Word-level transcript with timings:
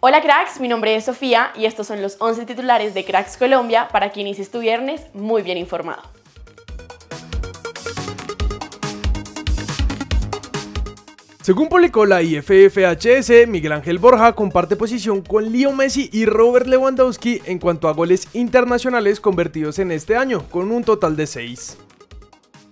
Hola 0.00 0.22
cracks, 0.22 0.60
mi 0.60 0.68
nombre 0.68 0.94
es 0.94 1.06
Sofía 1.06 1.50
y 1.56 1.64
estos 1.64 1.88
son 1.88 2.00
los 2.00 2.18
11 2.20 2.46
titulares 2.46 2.94
de 2.94 3.04
Cracks 3.04 3.36
Colombia 3.36 3.88
para 3.90 4.12
que 4.12 4.20
inicies 4.20 4.48
tu 4.48 4.60
viernes 4.60 5.02
muy 5.12 5.42
bien 5.42 5.58
informado. 5.58 6.02
Según 11.42 11.68
publicó 11.68 12.06
la 12.06 12.22
IFFHS, 12.22 13.48
Miguel 13.48 13.72
Ángel 13.72 13.98
Borja 13.98 14.34
comparte 14.34 14.76
posición 14.76 15.20
con 15.20 15.50
Leo 15.50 15.72
Messi 15.72 16.08
y 16.12 16.26
Robert 16.26 16.68
Lewandowski 16.68 17.42
en 17.46 17.58
cuanto 17.58 17.88
a 17.88 17.92
goles 17.92 18.28
internacionales 18.34 19.18
convertidos 19.18 19.80
en 19.80 19.90
este 19.90 20.14
año, 20.14 20.48
con 20.48 20.70
un 20.70 20.84
total 20.84 21.16
de 21.16 21.26
6. 21.26 21.87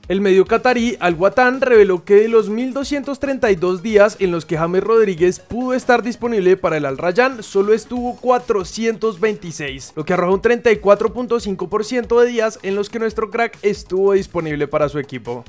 El 0.08 0.20
medio 0.20 0.44
catarí 0.44 0.96
Al 1.00 1.16
Watan 1.16 1.60
reveló 1.60 2.04
que 2.04 2.14
de 2.14 2.28
los 2.28 2.48
1.232 2.48 3.80
días 3.80 4.16
en 4.20 4.30
los 4.30 4.46
que 4.46 4.56
James 4.56 4.84
Rodríguez 4.84 5.40
pudo 5.40 5.74
estar 5.74 6.04
disponible 6.04 6.56
para 6.56 6.76
el 6.76 6.86
Al 6.86 6.96
Rayyan, 6.96 7.42
solo 7.42 7.72
estuvo 7.74 8.14
426, 8.14 9.94
lo 9.96 10.04
que 10.04 10.12
arroja 10.12 10.32
un 10.32 10.42
34.5% 10.42 12.20
de 12.20 12.26
días 12.28 12.60
en 12.62 12.76
los 12.76 12.88
que 12.88 13.00
nuestro 13.00 13.30
crack 13.30 13.58
estuvo 13.62 14.12
disponible 14.12 14.68
para 14.68 14.88
su 14.88 15.00
equipo. 15.00 15.44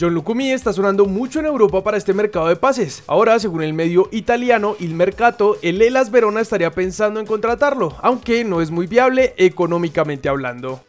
John 0.00 0.14
Lucumi 0.14 0.52
está 0.52 0.72
sonando 0.72 1.06
mucho 1.06 1.40
en 1.40 1.46
Europa 1.46 1.82
para 1.82 1.96
este 1.96 2.14
mercado 2.14 2.46
de 2.46 2.54
pases. 2.54 3.02
Ahora, 3.08 3.40
según 3.40 3.64
el 3.64 3.74
medio 3.74 4.08
italiano 4.12 4.76
Il 4.78 4.94
Mercato, 4.94 5.58
el 5.60 5.82
Elas 5.82 6.12
Verona 6.12 6.40
estaría 6.40 6.70
pensando 6.70 7.18
en 7.18 7.26
contratarlo, 7.26 7.96
aunque 8.00 8.44
no 8.44 8.60
es 8.62 8.70
muy 8.70 8.86
viable 8.86 9.34
económicamente 9.36 10.28
hablando. 10.28 10.84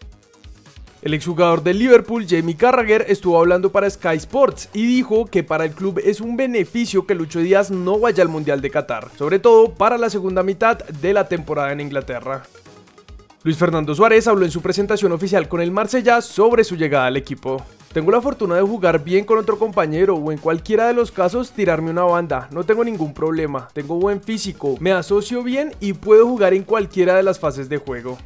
El 1.01 1.15
exjugador 1.15 1.63
del 1.63 1.79
Liverpool, 1.79 2.27
Jamie 2.29 2.55
Carragher, 2.55 3.05
estuvo 3.07 3.39
hablando 3.39 3.71
para 3.71 3.89
Sky 3.89 4.17
Sports 4.17 4.69
y 4.71 4.85
dijo 4.85 5.25
que 5.25 5.43
para 5.43 5.65
el 5.65 5.71
club 5.71 5.99
es 6.03 6.21
un 6.21 6.37
beneficio 6.37 7.07
que 7.07 7.15
Lucho 7.15 7.39
Díaz 7.39 7.71
no 7.71 7.97
vaya 7.97 8.21
al 8.21 8.29
Mundial 8.29 8.61
de 8.61 8.69
Qatar, 8.69 9.09
sobre 9.17 9.39
todo 9.39 9.73
para 9.73 9.97
la 9.97 10.11
segunda 10.11 10.43
mitad 10.43 10.77
de 10.77 11.13
la 11.13 11.27
temporada 11.27 11.71
en 11.71 11.79
Inglaterra. 11.79 12.43
Luis 13.41 13.57
Fernando 13.57 13.95
Suárez 13.95 14.27
habló 14.27 14.45
en 14.45 14.51
su 14.51 14.61
presentación 14.61 15.11
oficial 15.11 15.47
con 15.47 15.59
el 15.59 15.71
Marsella 15.71 16.21
sobre 16.21 16.63
su 16.63 16.75
llegada 16.75 17.07
al 17.07 17.17
equipo. 17.17 17.65
Tengo 17.91 18.11
la 18.11 18.21
fortuna 18.21 18.53
de 18.53 18.61
jugar 18.61 19.03
bien 19.03 19.25
con 19.25 19.39
otro 19.39 19.57
compañero 19.57 20.15
o 20.15 20.31
en 20.31 20.37
cualquiera 20.37 20.85
de 20.85 20.93
los 20.93 21.11
casos 21.11 21.49
tirarme 21.49 21.89
una 21.89 22.03
banda, 22.03 22.47
no 22.51 22.63
tengo 22.63 22.83
ningún 22.83 23.15
problema, 23.15 23.69
tengo 23.73 23.95
buen 23.95 24.21
físico, 24.21 24.77
me 24.79 24.91
asocio 24.91 25.41
bien 25.41 25.73
y 25.79 25.93
puedo 25.93 26.27
jugar 26.27 26.53
en 26.53 26.61
cualquiera 26.61 27.15
de 27.15 27.23
las 27.23 27.39
fases 27.39 27.69
de 27.69 27.77
juego. 27.77 28.19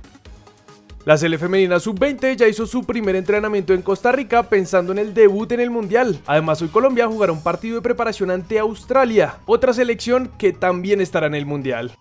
La 1.06 1.20
Sele 1.20 1.38
Femenina 1.38 1.80
Sub-20 1.80 2.36
ya 2.36 2.48
hizo 2.48 2.66
su 2.66 2.84
primer 2.84 3.16
entrenamiento 3.16 3.76
en 3.76 3.84
Costa 3.84 4.12
Rica 4.12 4.42
pensando 4.50 4.92
en 4.92 4.98
el 4.98 5.14
debut 5.14 5.52
en 5.52 5.60
el 5.60 5.70
Mundial. 5.70 6.20
Además, 6.26 6.64
hoy 6.64 6.70
Colombia 6.70 7.06
jugará 7.06 7.32
un 7.32 7.44
partido 7.44 7.76
de 7.76 7.84
preparación 7.84 8.32
ante 8.32 8.58
Australia, 8.58 9.38
otra 9.46 9.72
selección 9.72 10.32
que 10.40 10.52
también 10.52 11.02
estará 11.02 11.28
en 11.28 11.36
el 11.36 11.46
Mundial. 11.46 11.92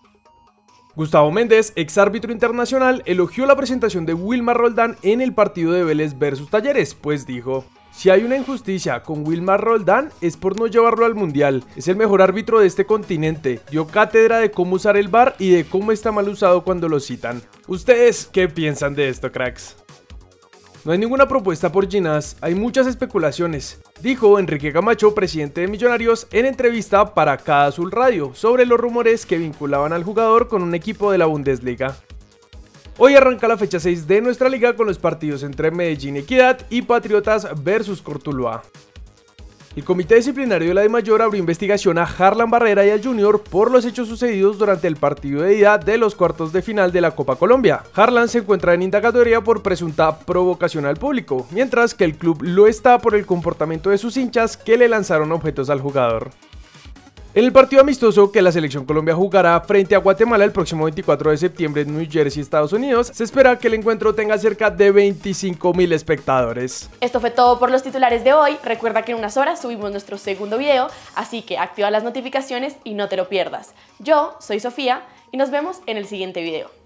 Gustavo 0.95 1.31
Méndez, 1.31 1.71
ex 1.75 1.99
árbitro 1.99 2.31
internacional, 2.31 3.03
elogió 3.05 3.45
la 3.45 3.55
presentación 3.55 4.07
de 4.07 4.15
Wilmar 4.15 4.57
Roldán 4.57 4.97
en 5.03 5.21
el 5.21 5.35
partido 5.35 5.71
de 5.71 5.83
Vélez 5.83 6.17
versus 6.17 6.49
Talleres, 6.49 6.95
pues 6.95 7.27
dijo, 7.27 7.63
si 7.95 8.09
hay 8.09 8.23
una 8.23 8.35
injusticia 8.35 9.01
con 9.03 9.25
Wilmar 9.25 9.61
Roldán 9.61 10.09
es 10.19 10.35
por 10.35 10.59
no 10.59 10.67
llevarlo 10.67 11.05
al 11.05 11.15
mundial. 11.15 11.63
Es 11.77 11.87
el 11.87 11.95
mejor 11.95 12.21
árbitro 12.21 12.59
de 12.59 12.67
este 12.67 12.85
continente. 12.85 13.61
Dio 13.71 13.87
cátedra 13.87 14.39
de 14.39 14.51
cómo 14.51 14.75
usar 14.75 14.97
el 14.97 15.07
bar 15.07 15.35
y 15.39 15.51
de 15.51 15.63
cómo 15.63 15.93
está 15.93 16.11
mal 16.11 16.27
usado 16.27 16.63
cuando 16.63 16.89
lo 16.89 16.99
citan. 16.99 17.41
¿Ustedes 17.67 18.29
qué 18.31 18.49
piensan 18.49 18.95
de 18.95 19.07
esto, 19.07 19.31
cracks? 19.31 19.77
No 20.83 20.91
hay 20.91 20.99
ninguna 20.99 21.27
propuesta 21.27 21.71
por 21.71 21.89
Ginás, 21.89 22.37
hay 22.41 22.53
muchas 22.53 22.85
especulaciones, 22.85 23.81
dijo 24.01 24.37
Enrique 24.37 24.71
Camacho, 24.71 25.15
presidente 25.15 25.61
de 25.61 25.67
Millonarios, 25.67 26.27
en 26.31 26.45
entrevista 26.45 27.15
para 27.15 27.37
Cada 27.37 27.65
Azul 27.65 27.91
Radio 27.91 28.35
sobre 28.35 28.67
los 28.67 28.79
rumores 28.79 29.25
que 29.25 29.39
vinculaban 29.39 29.93
al 29.93 30.03
jugador 30.03 30.47
con 30.47 30.61
un 30.61 30.75
equipo 30.75 31.11
de 31.11 31.17
la 31.17 31.25
Bundesliga. 31.25 31.97
Hoy 32.97 33.13
arranca 33.13 33.49
la 33.49 33.57
fecha 33.57 33.77
6 33.77 34.07
de 34.07 34.21
nuestra 34.21 34.47
liga 34.47 34.73
con 34.73 34.87
los 34.87 34.97
partidos 34.97 35.43
entre 35.43 35.69
Medellín 35.69 36.15
Equidad 36.15 36.59
y 36.69 36.81
Patriotas 36.81 37.45
versus 37.61 38.01
Cortuluá. 38.01 38.63
El 39.75 39.83
Comité 39.83 40.15
Disciplinario 40.15 40.69
de 40.69 40.73
la 40.75 40.81
de 40.81 40.87
Mayor 40.87 41.21
abrió 41.21 41.37
investigación 41.37 41.97
a 41.97 42.03
Harlan 42.03 42.49
Barrera 42.49 42.85
y 42.85 42.91
al 42.91 43.03
Junior 43.03 43.43
por 43.43 43.69
los 43.69 43.83
hechos 43.83 44.07
sucedidos 44.07 44.57
durante 44.57 44.87
el 44.87 44.95
partido 44.95 45.41
de 45.41 45.57
ida 45.57 45.77
de 45.77 45.97
los 45.97 46.15
cuartos 46.15 46.53
de 46.53 46.61
final 46.61 46.93
de 46.93 47.01
la 47.01 47.11
Copa 47.11 47.35
Colombia. 47.35 47.83
Harlan 47.93 48.29
se 48.29 48.37
encuentra 48.37 48.73
en 48.73 48.83
indagatoria 48.83 49.41
por 49.41 49.61
presunta 49.61 50.17
provocación 50.17 50.85
al 50.85 50.95
público, 50.95 51.45
mientras 51.51 51.93
que 51.93 52.05
el 52.05 52.15
club 52.15 52.43
lo 52.43 52.65
está 52.65 52.99
por 52.99 53.13
el 53.13 53.25
comportamiento 53.25 53.89
de 53.89 53.97
sus 53.97 54.15
hinchas 54.15 54.55
que 54.55 54.77
le 54.77 54.87
lanzaron 54.87 55.33
objetos 55.33 55.69
al 55.69 55.81
jugador. 55.81 56.29
En 57.35 57.43
el 57.43 57.51
partido 57.51 57.81
amistoso 57.81 58.31
que 58.31 58.41
la 58.41 58.49
selección 58.49 58.85
Colombia 58.85 59.13
jugará 59.13 59.59
frente 59.59 59.93
a 59.93 59.97
Guatemala 59.97 60.45
el 60.45 60.53
próximo 60.53 60.85
24 60.85 61.31
de 61.31 61.37
septiembre 61.37 61.81
en 61.81 61.93
New 61.93 62.07
Jersey, 62.09 62.41
Estados 62.41 62.71
Unidos, 62.71 63.11
se 63.13 63.25
espera 63.25 63.59
que 63.59 63.67
el 63.67 63.73
encuentro 63.73 64.15
tenga 64.15 64.37
cerca 64.37 64.69
de 64.69 64.89
25 64.89 65.73
mil 65.73 65.91
espectadores. 65.91 66.89
Esto 67.01 67.19
fue 67.19 67.31
todo 67.31 67.59
por 67.59 67.71
los 67.71 67.83
titulares 67.83 68.23
de 68.23 68.31
hoy. 68.31 68.57
Recuerda 68.63 69.01
que 69.01 69.11
en 69.11 69.17
unas 69.17 69.35
horas 69.35 69.61
subimos 69.61 69.91
nuestro 69.91 70.17
segundo 70.17 70.57
video, 70.57 70.87
así 71.13 71.41
que 71.41 71.57
activa 71.57 71.91
las 71.91 72.05
notificaciones 72.05 72.77
y 72.85 72.93
no 72.93 73.09
te 73.09 73.17
lo 73.17 73.27
pierdas. 73.27 73.73
Yo 73.99 74.37
soy 74.39 74.61
Sofía 74.61 75.03
y 75.33 75.35
nos 75.35 75.51
vemos 75.51 75.81
en 75.87 75.97
el 75.97 76.05
siguiente 76.05 76.41
video. 76.41 76.84